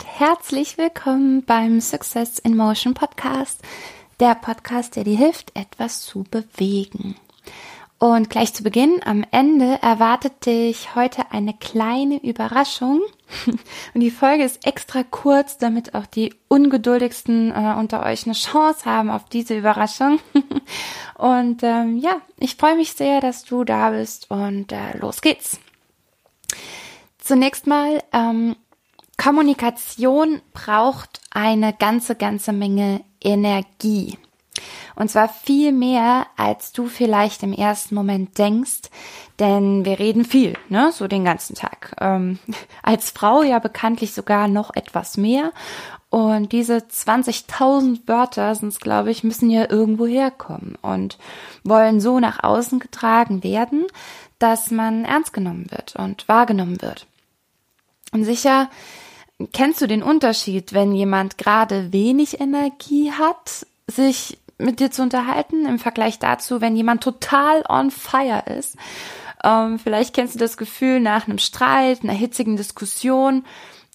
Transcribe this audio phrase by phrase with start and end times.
[0.00, 3.60] und herzlich willkommen beim Success in Motion Podcast,
[4.18, 7.16] der Podcast, der dir hilft, etwas zu bewegen.
[7.98, 13.02] Und gleich zu Beginn, am Ende erwartet dich heute eine kleine Überraschung.
[13.94, 18.86] Und die Folge ist extra kurz, damit auch die ungeduldigsten äh, unter euch eine Chance
[18.86, 20.18] haben auf diese Überraschung.
[21.18, 25.60] und ähm, ja, ich freue mich sehr, dass du da bist und äh, los geht's.
[27.18, 28.56] Zunächst mal, ähm,
[29.22, 34.16] Kommunikation braucht eine ganze, ganze Menge Energie.
[34.96, 38.82] Und zwar viel mehr, als du vielleicht im ersten Moment denkst,
[39.38, 41.94] denn wir reden viel, ne, so den ganzen Tag.
[42.00, 42.38] Ähm,
[42.82, 45.52] als Frau ja bekanntlich sogar noch etwas mehr.
[46.08, 51.18] Und diese 20.000 Wörter sind glaube ich, müssen ja irgendwo herkommen und
[51.62, 53.86] wollen so nach außen getragen werden,
[54.38, 57.06] dass man ernst genommen wird und wahrgenommen wird.
[58.12, 58.70] Und sicher
[59.52, 65.66] kennst du den Unterschied, wenn jemand gerade wenig Energie hat, sich mit dir zu unterhalten,
[65.66, 68.76] im Vergleich dazu, wenn jemand total on fire ist.
[69.42, 73.44] Ähm, vielleicht kennst du das Gefühl nach einem Streit, einer hitzigen Diskussion,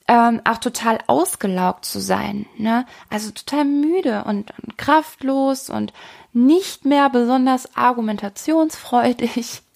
[0.08, 2.86] ähm, auch total ausgelaugt zu sein, ne?
[3.10, 5.94] Also total müde und, und kraftlos und
[6.34, 9.62] nicht mehr besonders argumentationsfreudig.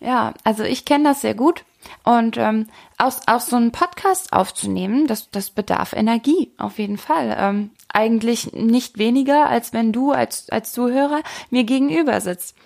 [0.00, 1.64] Ja, also ich kenne das sehr gut
[2.08, 7.36] und ähm, aus, aus so einem Podcast aufzunehmen, das, das bedarf Energie, auf jeden Fall.
[7.38, 12.56] Ähm, eigentlich nicht weniger, als wenn du als, als Zuhörer mir gegenüber sitzt.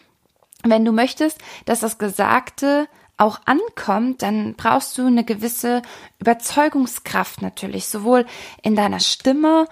[0.62, 5.83] Wenn du möchtest, dass das Gesagte auch ankommt, dann brauchst du eine gewisse
[6.21, 8.27] Überzeugungskraft natürlich, sowohl
[8.62, 9.67] in deiner Stimme,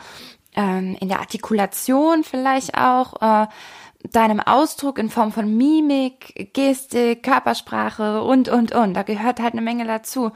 [0.56, 3.46] ähm, in der Artikulation vielleicht auch, äh,
[4.02, 8.94] deinem Ausdruck in Form von Mimik, Gestik, Körpersprache und, und, und.
[8.94, 10.32] Da gehört halt eine Menge dazu.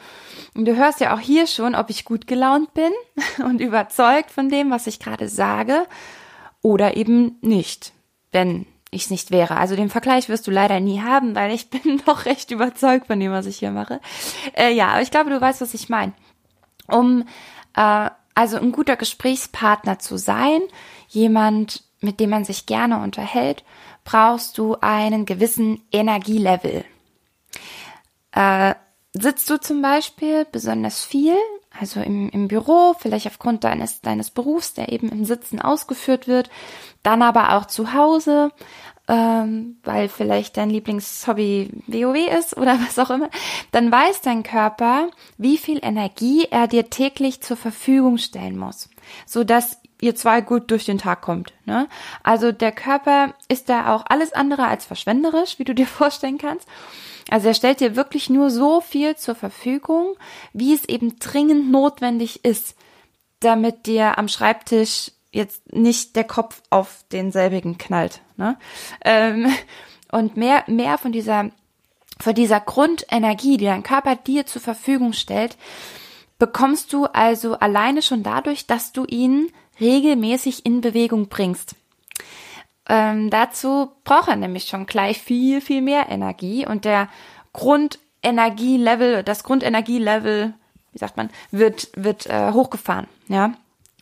[0.54, 2.92] Und du hörst ja auch hier schon, ob ich gut gelaunt bin
[3.44, 5.86] und überzeugt von dem, was ich gerade sage
[6.62, 7.92] oder eben nicht,
[8.32, 9.56] wenn ich es nicht wäre.
[9.56, 13.18] Also den Vergleich wirst du leider nie haben, weil ich bin doch recht überzeugt von
[13.18, 14.00] dem, was ich hier mache.
[14.54, 16.12] Äh, ja, aber ich glaube, du weißt, was ich meine.
[16.86, 17.24] Um
[17.76, 20.60] äh, also ein guter Gesprächspartner zu sein,
[21.08, 23.64] jemand, mit dem man sich gerne unterhält,
[24.04, 26.84] brauchst du einen gewissen Energielevel.
[28.32, 28.74] Äh,
[29.12, 31.36] sitzt du zum Beispiel besonders viel,
[31.78, 36.50] also im, im Büro, vielleicht aufgrund deines, deines Berufs, der eben im Sitzen ausgeführt wird,
[37.02, 38.50] dann aber auch zu Hause,
[39.06, 43.30] ähm, weil vielleicht dein Lieblingshobby WoW ist oder was auch immer,
[43.72, 48.88] dann weiß dein Körper, wie viel Energie er dir täglich zur Verfügung stellen muss,
[49.26, 51.54] so dass ihr zwei gut durch den Tag kommt.
[51.64, 51.88] Ne?
[52.22, 56.68] Also der Körper ist da auch alles andere als verschwenderisch, wie du dir vorstellen kannst.
[57.30, 60.14] Also er stellt dir wirklich nur so viel zur Verfügung,
[60.52, 62.76] wie es eben dringend notwendig ist,
[63.40, 68.20] damit dir am Schreibtisch jetzt nicht der Kopf auf denselbigen knallt.
[68.36, 68.58] Ne?
[69.04, 69.52] Ähm,
[70.12, 71.50] und mehr, mehr von dieser,
[72.20, 75.56] von dieser Grundenergie, die dein Körper dir zur Verfügung stellt,
[76.44, 79.50] bekommst du also alleine schon dadurch, dass du ihn
[79.80, 81.74] regelmäßig in Bewegung bringst.
[82.86, 87.08] Ähm, dazu braucht er nämlich schon gleich viel, viel mehr Energie und der
[87.54, 90.52] Grundenergielevel, das Grundenergielevel,
[90.92, 93.54] wie sagt man, wird, wird äh, hochgefahren, ja,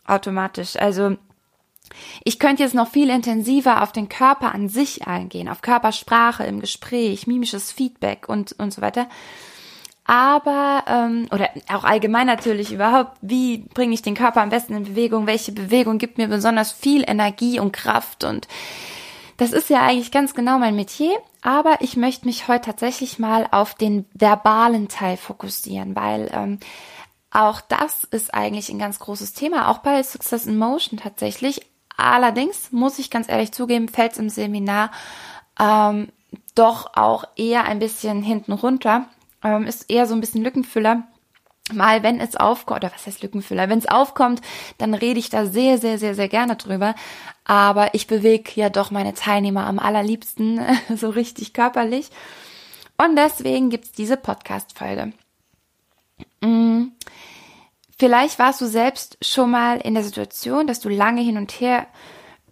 [0.05, 0.75] automatisch.
[0.75, 1.15] Also
[2.25, 6.59] ich könnte jetzt noch viel intensiver auf den Körper an sich eingehen, auf Körpersprache im
[6.59, 9.07] Gespräch, mimisches Feedback und, und so weiter
[10.05, 14.83] aber ähm, oder auch allgemein natürlich überhaupt, wie bringe ich den Körper am besten in
[14.83, 18.25] Bewegung, welche Bewegung gibt mir besonders viel Energie und Kraft?
[18.25, 18.47] Und
[19.37, 23.47] das ist ja eigentlich ganz genau mein Metier, aber ich möchte mich heute tatsächlich mal
[23.51, 26.59] auf den verbalen Teil fokussieren, weil ähm,
[27.31, 31.61] auch das ist eigentlich ein ganz großes Thema, auch bei Success in Motion tatsächlich.
[31.95, 34.91] Allerdings muss ich ganz ehrlich zugeben, fällt es im Seminar
[35.59, 36.09] ähm,
[36.55, 39.07] doch auch eher ein bisschen hinten runter
[39.43, 41.03] ähm, ist eher so ein bisschen Lückenfüller.
[41.71, 43.69] Mal, wenn es aufkommt, oder was heißt Lückenfüller?
[43.69, 44.41] Wenn es aufkommt,
[44.77, 46.93] dann rede ich da sehr, sehr, sehr, sehr gerne drüber.
[47.45, 50.59] Aber ich bewege ja doch meine Teilnehmer am allerliebsten,
[50.95, 52.09] so richtig körperlich.
[52.97, 55.13] Und deswegen gibt's diese Podcast-Folge.
[56.41, 56.87] Mm.
[57.97, 61.87] Vielleicht warst du selbst schon mal in der Situation, dass du lange hin und her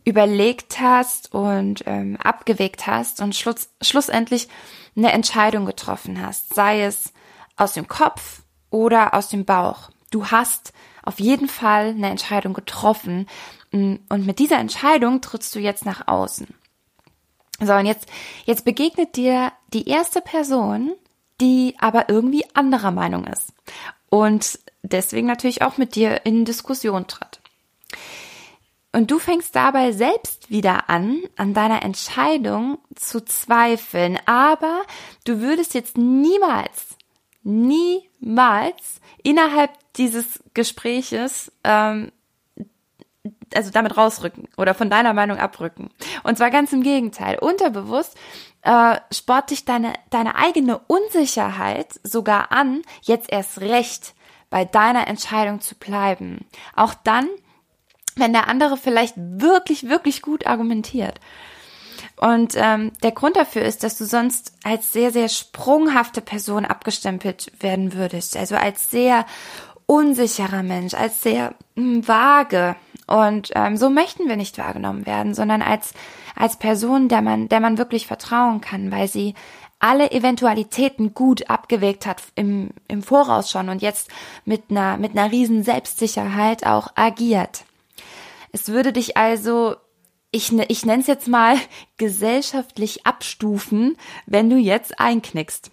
[0.03, 4.47] überlegt hast und ähm, abgewegt hast und schluss, schlussendlich
[4.95, 7.13] eine Entscheidung getroffen hast, sei es
[7.55, 9.89] aus dem Kopf oder aus dem Bauch.
[10.09, 13.27] Du hast auf jeden Fall eine Entscheidung getroffen
[13.71, 16.47] mm, und mit dieser Entscheidung trittst du jetzt nach außen.
[17.59, 18.07] So, und jetzt,
[18.45, 20.93] jetzt begegnet dir die erste Person,
[21.39, 23.53] die aber irgendwie anderer Meinung ist.
[24.09, 27.30] Und deswegen natürlich auch mit dir in Diskussion tritt.
[28.93, 34.19] Und du fängst dabei selbst wieder an, an deiner Entscheidung zu zweifeln.
[34.25, 34.83] Aber
[35.23, 36.97] du würdest jetzt niemals,
[37.43, 42.11] niemals innerhalb dieses Gespräches ähm,
[43.53, 45.89] also damit rausrücken oder von deiner Meinung abrücken.
[46.23, 47.37] Und zwar ganz im Gegenteil.
[47.39, 48.17] Unterbewusst
[48.61, 54.13] äh, sport dich deine, deine eigene Unsicherheit sogar an, jetzt erst recht
[54.49, 56.45] bei deiner Entscheidung zu bleiben.
[56.75, 57.27] Auch dann,
[58.15, 61.19] wenn der andere vielleicht wirklich, wirklich gut argumentiert.
[62.17, 67.51] Und ähm, der Grund dafür ist, dass du sonst als sehr, sehr sprunghafte Person abgestempelt
[67.59, 68.37] werden würdest.
[68.37, 69.25] Also als sehr
[69.87, 72.75] unsicherer Mensch, als sehr mh, hm, vage.
[73.07, 75.93] Und ähm, so möchten wir nicht wahrgenommen werden, sondern als,
[76.35, 79.33] als Person, der man, der man wirklich vertrauen kann, weil sie
[79.79, 84.09] alle Eventualitäten gut abgewegt hat im, im Voraus schon und jetzt
[84.45, 87.65] mit einer, mit einer riesen Selbstsicherheit auch agiert.
[88.51, 89.75] Es würde dich also,
[90.31, 91.57] ich, ne, ich nenne es jetzt mal,
[91.97, 95.71] gesellschaftlich abstufen, wenn du jetzt einknickst.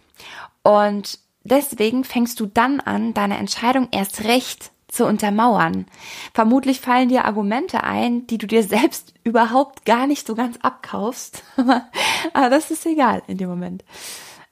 [0.63, 5.87] Und deswegen fängst du dann an, deine Entscheidung erst recht zu untermauern.
[6.33, 11.43] Vermutlich fallen dir Argumente ein, die du dir selbst überhaupt gar nicht so ganz abkaufst.
[12.33, 13.85] Aber das ist egal in dem Moment.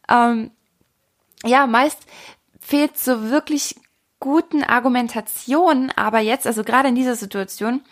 [0.08, 0.50] Ähm,
[1.44, 1.99] ja, meist
[2.61, 3.76] fehlt so wirklich
[4.19, 7.82] guten Argumentationen, aber jetzt, also gerade in dieser Situation,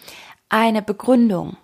[0.49, 1.57] eine Begründung.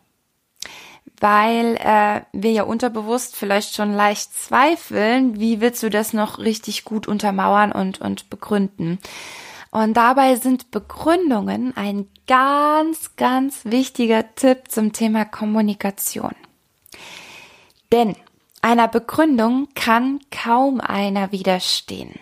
[1.21, 6.85] Weil äh, wir ja unterbewusst vielleicht schon leicht zweifeln, wie willst du das noch richtig
[6.85, 8.99] gut untermauern und, und begründen.
[9.71, 16.35] Und dabei sind Begründungen ein ganz, ganz wichtiger Tipp zum Thema Kommunikation.
[17.93, 18.17] Denn
[18.63, 22.19] einer Begründung kann kaum einer widerstehen.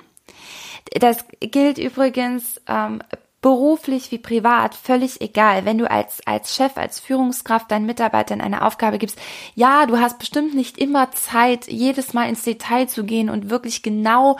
[0.92, 3.02] Das gilt übrigens ähm,
[3.40, 5.64] beruflich wie privat, völlig egal.
[5.64, 9.18] Wenn du als, als Chef, als Führungskraft deinen Mitarbeitern eine Aufgabe gibst,
[9.54, 13.82] ja, du hast bestimmt nicht immer Zeit, jedes Mal ins Detail zu gehen und wirklich
[13.82, 14.38] genau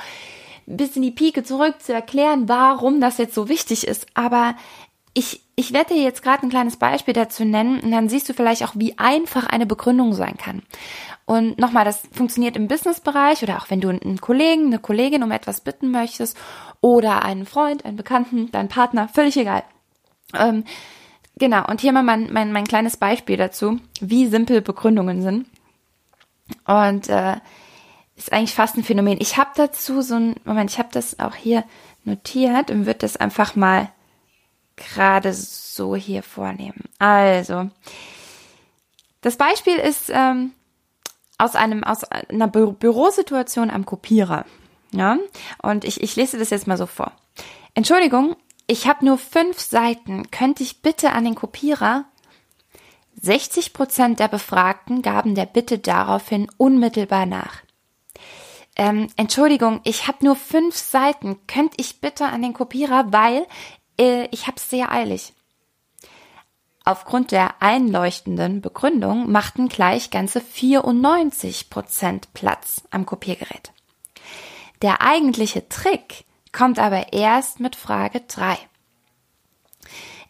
[0.67, 4.07] bis in die Pike zurück zu erklären, warum das jetzt so wichtig ist.
[4.15, 4.55] Aber
[5.15, 8.35] ich, ich werde dir jetzt gerade ein kleines Beispiel dazu nennen und dann siehst du
[8.35, 10.63] vielleicht auch, wie einfach eine Begründung sein kann.
[11.29, 15.31] Und nochmal, das funktioniert im Businessbereich oder auch wenn du einen Kollegen, eine Kollegin um
[15.31, 16.39] etwas bitten möchtest
[16.81, 19.63] oder einen Freund, einen Bekannten, deinen Partner, völlig egal.
[20.33, 20.65] Ähm,
[21.37, 25.47] genau, und hier mal mein, mein, mein kleines Beispiel dazu, wie simpel Begründungen sind.
[26.65, 27.37] Und äh,
[28.17, 29.19] ist eigentlich fast ein Phänomen.
[29.21, 31.63] Ich habe dazu so ein, Moment, ich habe das auch hier
[32.05, 33.91] notiert und würde das einfach mal
[34.77, 36.85] gerade so hier vornehmen.
[36.99, 37.69] Also,
[39.21, 40.53] das Beispiel ist ähm,
[41.39, 44.45] aus einem aus einer Bü Bürosituation am Kopierer.
[44.93, 45.19] Ja,
[45.63, 47.13] und ich, ich lese das jetzt mal so vor.
[47.75, 48.37] Entschuldigung,
[48.67, 50.31] ich habe nur fünf Seiten.
[50.31, 52.05] Könnte ich bitte an den Kopierer?
[53.21, 57.63] 60 Prozent der Befragten gaben der Bitte daraufhin unmittelbar nach
[58.79, 61.37] ähm, Entschuldigung, ich habe nur fünf Seiten.
[61.49, 63.45] Könnt ich bitte an den Kopierer, weil
[64.01, 65.35] äh, ich habe es sehr eilig.
[66.89, 73.73] Aufgrund der einleuchtenden Begründung machten gleich ganze 94 Prozent Platz am Kopiergerät.
[74.81, 78.57] Der eigentliche Trick kommt aber erst mit Frage 3.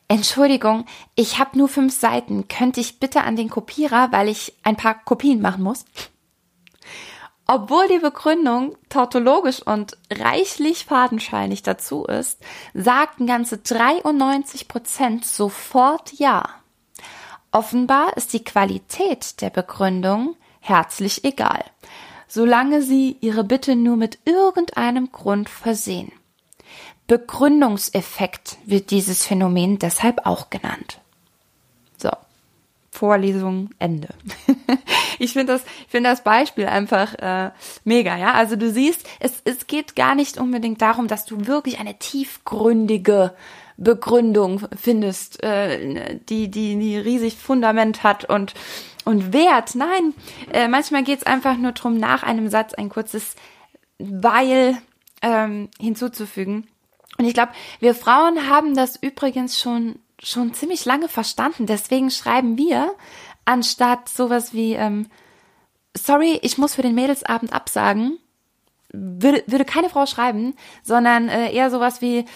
[0.08, 2.48] Entschuldigung, ich habe nur fünf Seiten.
[2.48, 5.84] Könnte ich bitte an den Kopierer, weil ich ein paar Kopien machen muss?
[7.50, 12.38] Obwohl die Begründung tautologisch und reichlich fadenscheinig dazu ist,
[12.74, 16.44] sagten ganze 93 Prozent sofort Ja.
[17.50, 21.64] Offenbar ist die Qualität der Begründung herzlich egal,
[22.28, 26.12] solange sie ihre Bitte nur mit irgendeinem Grund versehen.
[27.06, 31.00] Begründungseffekt wird dieses Phänomen deshalb auch genannt.
[31.96, 32.10] So.
[32.90, 34.08] Vorlesung Ende.
[35.18, 37.50] ich finde das, ich finde das Beispiel einfach äh,
[37.84, 38.32] mega, ja.
[38.34, 43.34] Also du siehst, es, es geht gar nicht unbedingt darum, dass du wirklich eine tiefgründige
[43.76, 48.54] Begründung findest, äh, die, die, die riesig Fundament hat und,
[49.04, 49.74] und Wert.
[49.74, 50.14] Nein,
[50.52, 53.36] äh, manchmal geht es einfach nur darum, nach einem Satz ein kurzes
[53.98, 54.78] Weil
[55.22, 56.66] ähm, hinzuzufügen.
[57.18, 61.66] Und ich glaube, wir Frauen haben das übrigens schon schon ziemlich lange verstanden.
[61.66, 62.92] Deswegen schreiben wir
[63.48, 65.06] anstatt sowas wie, ähm,
[65.96, 68.18] sorry, ich muss für den Mädelsabend absagen,
[68.92, 72.26] würde, würde keine Frau schreiben, sondern äh, eher sowas wie,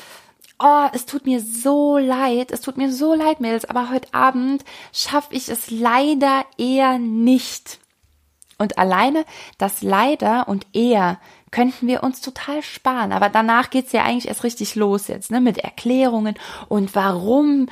[0.59, 4.64] oh, es tut mir so leid, es tut mir so leid, Mädels, aber heute Abend
[4.92, 7.78] schaffe ich es leider eher nicht.
[8.57, 9.25] Und alleine
[9.59, 11.19] das leider und eher
[11.50, 13.12] könnten wir uns total sparen.
[13.12, 15.40] Aber danach geht's ja eigentlich erst richtig los jetzt, ne?
[15.40, 16.37] Mit Erklärungen
[16.69, 17.66] und warum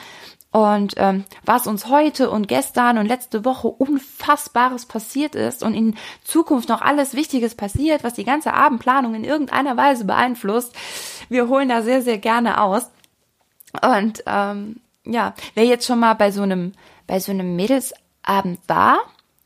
[0.52, 5.96] und ähm, was uns heute und gestern und letzte Woche Unfassbares passiert ist und in
[6.24, 10.74] Zukunft noch alles Wichtiges passiert, was die ganze Abendplanung in irgendeiner Weise beeinflusst.
[11.28, 12.90] Wir holen da sehr, sehr gerne aus.
[13.80, 16.72] Und ähm, ja, wer jetzt schon mal bei so einem,
[17.06, 18.98] bei so einem Mädelsabend war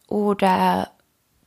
[0.09, 0.91] oder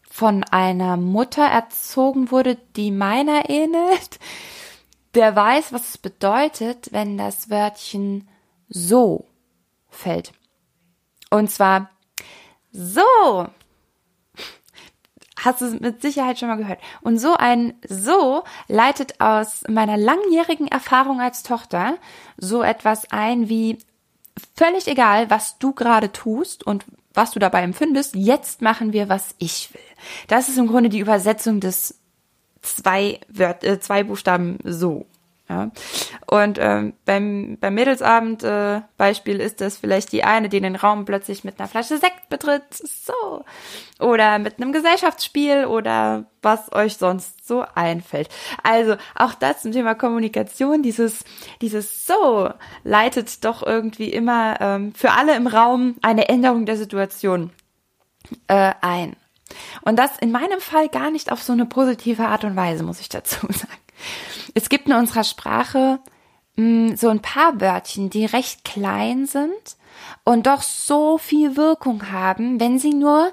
[0.08, 4.20] von einer Mutter erzogen wurde, die meiner ähnelt,
[5.16, 8.28] der weiß, was es bedeutet, wenn das Wörtchen
[8.70, 9.26] so
[9.90, 10.34] fällt.
[11.30, 11.90] Und zwar
[12.72, 13.48] so.
[15.40, 16.80] Hast du es mit Sicherheit schon mal gehört.
[17.02, 21.98] Und so ein so leitet aus meiner langjährigen Erfahrung als Tochter
[22.38, 23.78] so etwas ein wie
[24.56, 29.36] völlig egal, was du gerade tust und was du dabei empfindest, jetzt machen wir, was
[29.40, 29.82] ich will.
[30.28, 32.00] Das ist im Grunde die Übersetzung des
[32.62, 35.06] zwei, Wört, äh, zwei Buchstaben so.
[35.50, 35.72] Ja.
[36.30, 41.06] Und ähm, beim, beim Mädelsabend äh, Beispiel ist das vielleicht die eine, die den Raum
[41.06, 43.46] plötzlich mit einer Flasche Sekt betritt, so.
[44.00, 48.28] Oder mit einem Gesellschaftsspiel oder was euch sonst so einfällt.
[48.62, 51.24] Also auch das zum Thema Kommunikation, dieses,
[51.62, 52.50] dieses so
[52.84, 57.52] leitet doch irgendwie immer ähm, für alle im Raum eine Änderung der Situation
[58.48, 59.16] äh, ein.
[59.82, 63.00] Und das in meinem Fall gar nicht auf so eine positive Art und Weise, muss
[63.00, 63.87] ich dazu sagen.
[64.54, 66.00] Es gibt in unserer Sprache
[66.56, 69.78] mh, hm, so ein paar Wörtchen, die recht klein sind
[70.24, 73.32] und doch so viel Wirkung haben, wenn sie nur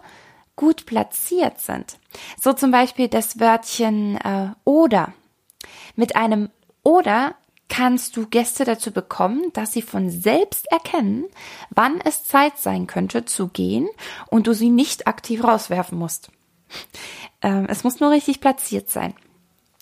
[0.57, 1.99] gut platziert sind.
[2.41, 5.13] So zum Beispiel das Wörtchen äh, oder.
[5.97, 6.51] Mit einem
[6.83, 7.35] oder
[7.69, 11.25] kannst du Gäste dazu bekommen, dass sie von selbst erkennen,
[11.71, 13.89] wann es Zeit sein könnte zu gehen
[14.29, 16.31] und du sie nicht aktiv rauswerfen musst.
[17.43, 19.15] Ähm, es muss nur richtig platziert sein.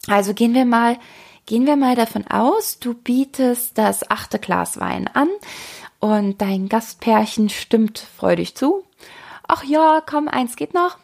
[0.09, 0.99] Also gehen wir mal,
[1.47, 5.29] gehen wir mal davon aus, du bietest das achte Glas Wein an
[6.01, 8.85] und dein Gastpärchen stimmt freudig zu.
[9.47, 10.99] Ach ja, komm, eins geht noch.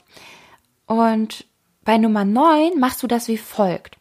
[0.87, 1.47] Und
[1.85, 3.97] bei Nummer neun machst du das wie folgt.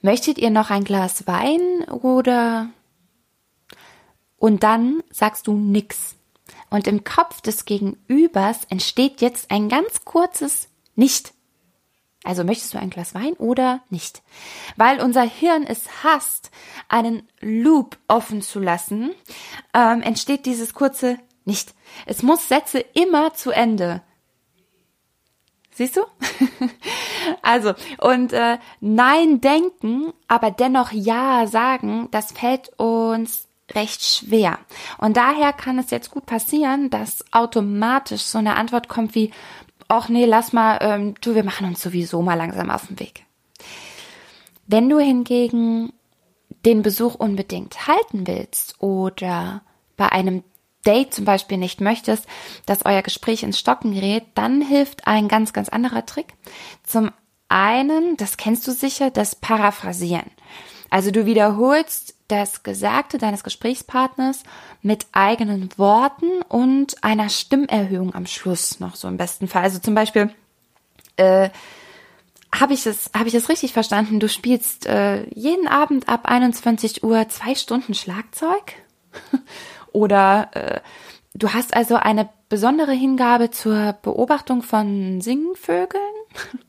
[0.00, 2.70] Möchtet ihr noch ein Glas Wein oder?
[4.36, 6.14] Und dann sagst du nix.
[6.70, 11.33] Und im Kopf des Gegenübers entsteht jetzt ein ganz kurzes Nicht.
[12.24, 14.22] Also möchtest du ein Glas Wein oder nicht?
[14.76, 16.50] Weil unser Hirn es hasst,
[16.88, 19.10] einen Loop offen zu lassen,
[19.74, 21.74] ähm, entsteht dieses kurze nicht.
[22.06, 24.02] Es muss Sätze immer zu Ende.
[25.70, 26.02] Siehst du?
[27.42, 34.58] also, und äh, Nein denken, aber dennoch Ja sagen, das fällt uns recht schwer.
[34.98, 39.32] Und daher kann es jetzt gut passieren, dass automatisch so eine Antwort kommt wie,
[39.88, 43.24] ach nee, lass mal, ähm, du, wir machen uns sowieso mal langsam auf den Weg.
[44.66, 45.92] Wenn du hingegen
[46.64, 49.62] den Besuch unbedingt halten willst oder
[49.96, 50.42] bei einem
[50.86, 52.26] Date zum Beispiel nicht möchtest,
[52.66, 56.34] dass euer Gespräch ins Stocken gerät, dann hilft ein ganz, ganz anderer Trick.
[56.82, 57.10] Zum
[57.48, 60.30] einen, das kennst du sicher, das Paraphrasieren.
[60.94, 64.44] Also du wiederholst das Gesagte deines Gesprächspartners
[64.80, 69.64] mit eigenen Worten und einer Stimmerhöhung am Schluss noch so im besten Fall.
[69.64, 70.32] Also zum Beispiel,
[71.16, 71.50] äh,
[72.54, 74.20] habe ich es habe ich es richtig verstanden?
[74.20, 78.74] Du spielst äh, jeden Abend ab 21 Uhr zwei Stunden Schlagzeug
[79.92, 80.80] oder äh,
[81.34, 86.04] du hast also eine besondere Hingabe zur Beobachtung von Singvögeln.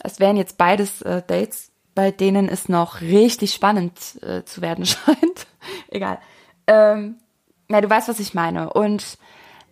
[0.00, 4.86] Das wären jetzt beides äh, Dates, bei denen es noch richtig spannend äh, zu werden
[4.86, 5.48] scheint.
[5.88, 6.20] Egal.
[6.68, 7.16] Ähm,
[7.66, 8.72] na, du weißt, was ich meine.
[8.72, 9.18] Und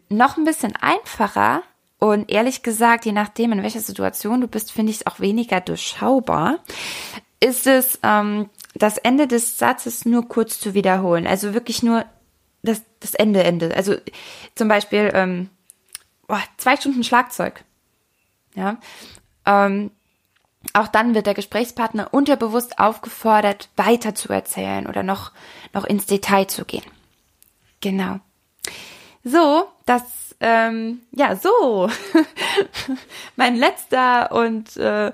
[0.09, 1.63] noch ein bisschen einfacher
[2.01, 5.61] und ehrlich gesagt, je nachdem, in welcher Situation du bist, finde ich es auch weniger
[5.61, 6.59] durchschaubar,
[7.39, 11.29] ist es, ähm, das Ende des Satzes nur kurz zu wiederholen.
[11.29, 12.07] Also wirklich nur
[12.65, 13.73] das, das Ende, Ende.
[13.77, 13.95] Also
[14.57, 15.49] zum Beispiel ähm,
[16.27, 17.63] boah, zwei Stunden Schlagzeug.
[18.57, 18.79] Ja.
[19.45, 19.93] Ähm,
[20.75, 25.33] auch dann wird der Gesprächspartner unterbewusst aufgefordert, weiter zu erzählen oder noch,
[25.73, 26.85] noch ins Detail zu gehen.
[27.81, 28.21] Genau.
[29.25, 30.03] So, das,
[30.41, 31.91] ähm, ja, so.
[33.37, 35.13] mein letzter und, äh,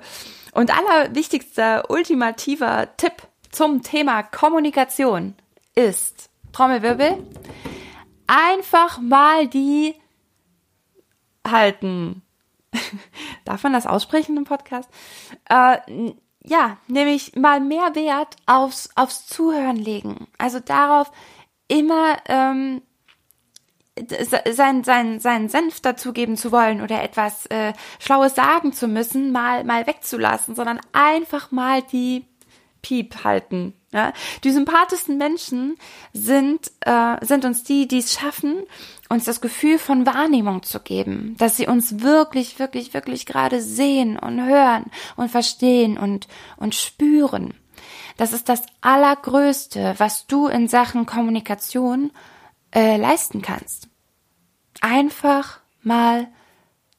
[0.53, 3.13] und allerwichtigster ultimativer Tipp
[3.51, 5.35] zum Thema Kommunikation
[5.75, 7.17] ist, Trommelwirbel,
[8.27, 9.95] einfach mal die
[11.47, 12.21] halten.
[13.45, 14.89] Darf man das aussprechen im Podcast?
[15.49, 15.77] Äh,
[16.45, 20.27] ja, nämlich mal mehr Wert aufs, aufs Zuhören legen.
[20.37, 21.11] Also darauf
[21.67, 22.81] immer, ähm,
[24.51, 29.63] sein, sein, seinen Senf dazugeben zu wollen oder etwas äh, Schlaues sagen zu müssen, mal,
[29.63, 32.25] mal wegzulassen, sondern einfach mal die
[32.83, 33.73] Piep halten.
[33.91, 34.13] Ja?
[34.43, 35.77] Die sympathischsten Menschen
[36.13, 38.57] sind, äh, sind uns die, die es schaffen,
[39.09, 44.19] uns das Gefühl von Wahrnehmung zu geben, dass sie uns wirklich, wirklich, wirklich gerade sehen
[44.19, 44.85] und hören
[45.15, 47.55] und verstehen und, und spüren.
[48.17, 52.11] Das ist das Allergrößte, was du in Sachen Kommunikation
[52.73, 53.87] äh, leisten kannst.
[54.81, 56.27] Einfach mal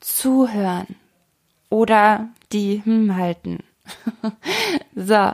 [0.00, 0.96] zuhören
[1.70, 3.58] oder die hm halten.
[4.94, 5.32] so.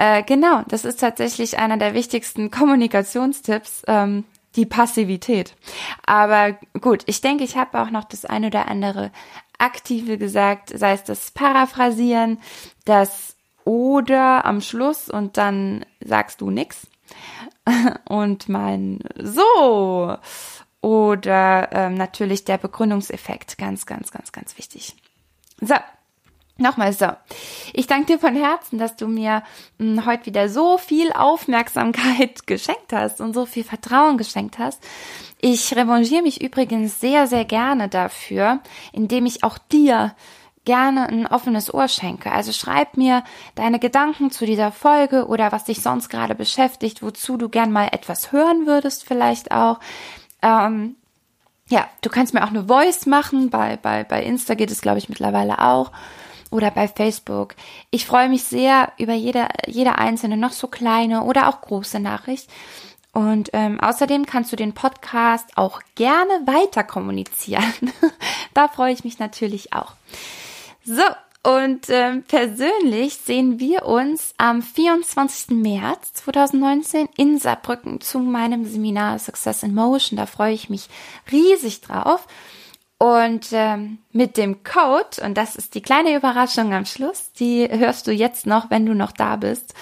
[0.00, 4.24] Äh, genau, das ist tatsächlich einer der wichtigsten Kommunikationstipps, ähm,
[4.56, 5.54] die Passivität.
[6.06, 9.12] Aber gut, ich denke, ich habe auch noch das eine oder andere
[9.58, 12.38] aktive gesagt, sei es das Paraphrasieren,
[12.86, 16.86] das oder am Schluss und dann sagst du nix
[18.08, 20.16] und mein so
[20.80, 24.96] oder ähm, natürlich der Begründungseffekt, ganz, ganz, ganz, ganz wichtig.
[25.60, 25.74] So,
[26.60, 27.06] Nochmal so.
[27.72, 29.42] Ich danke dir von Herzen, dass du mir
[29.78, 34.82] mh, hm, heute wieder so viel Aufmerksamkeit geschenkt hast und so viel Vertrauen geschenkt hast.
[35.40, 38.60] Ich revanchiere mich übrigens sehr, sehr gerne dafür,
[38.92, 40.14] indem ich auch dir
[40.64, 42.30] gerne ein offenes Ohr schenke.
[42.30, 43.24] Also schreib mir
[43.54, 47.88] deine Gedanken zu dieser Folge oder was dich sonst gerade beschäftigt, wozu du gern mal
[47.92, 49.80] etwas hören würdest, vielleicht auch.
[50.42, 50.96] Ähm,
[51.68, 53.48] ja, du kannst mir auch eine Voice machen.
[53.48, 55.92] Bei, bei, bei Insta geht es, glaube ich, mittlerweile auch
[56.50, 57.54] oder bei Facebook.
[57.90, 62.48] Ich freue mich sehr über jede, jede einzelne, noch so kleine oder auch große Nachricht.
[63.12, 67.64] Und ähm, außerdem kannst du den Podcast auch gerne weiter kommunizieren.
[68.54, 69.94] da freue ich mich natürlich auch.
[70.84, 71.02] So,
[71.42, 75.56] und ähm, persönlich sehen wir uns am 24.
[75.56, 80.18] März 2019 in Saarbrücken zu meinem Seminar Success in Motion.
[80.18, 80.88] Da freue ich mich
[81.32, 82.26] riesig drauf.
[83.02, 88.06] Und ähm, mit dem Code, und das ist die kleine Überraschung am Schluss, die hörst
[88.06, 89.72] du jetzt noch, wenn du noch da bist.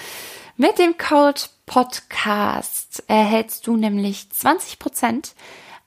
[0.57, 5.33] Mit dem Code Podcast erhältst du nämlich 20%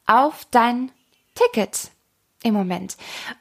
[0.07, 0.91] auf dein
[1.33, 1.91] Ticket
[2.43, 2.97] im Moment.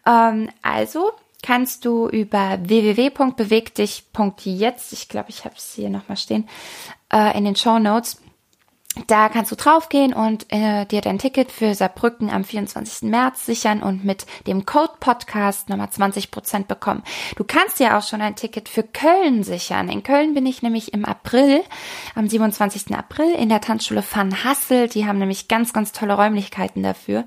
[0.07, 1.11] Ähm, also
[1.43, 6.49] kannst du über www.bewegdich.jetzt, ich glaube, ich habe es hier nochmal stehen,
[7.13, 8.23] äh, in den Show Notes,
[9.07, 13.09] da kannst du draufgehen und äh, dir dein Ticket für Saarbrücken am 24.
[13.09, 17.05] März sichern und mit dem Code Podcast nochmal 20% bekommen.
[17.37, 19.89] Du kannst dir auch schon ein Ticket für Köln sichern.
[19.89, 21.63] In Köln bin ich nämlich im April,
[22.17, 22.93] am 27.
[22.97, 24.89] April in der Tanzschule Van Hassel.
[24.89, 27.25] Die haben nämlich ganz, ganz tolle Räumlichkeiten dafür.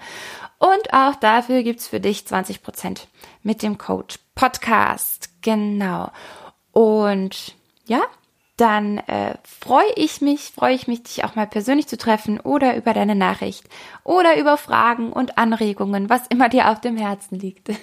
[0.60, 3.08] Und auch dafür gibt's für dich 20%
[3.41, 5.30] mit dem Code Podcast.
[5.41, 6.12] Genau.
[6.73, 8.02] Und ja,
[8.63, 12.78] dann äh, freue ich mich, freue ich mich, dich auch mal persönlich zu treffen oder
[12.78, 13.65] über deine Nachricht
[14.06, 17.69] oder über Fragen und Anregungen, was immer dir auf dem Herzen liegt.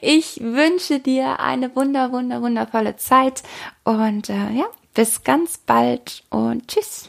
[0.00, 3.42] Ich wünsche dir eine wunder, wunder, wundervolle Zeit
[3.84, 7.08] und äh, ja, bis ganz bald und tschüss.